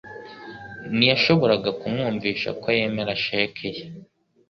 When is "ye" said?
3.75-3.83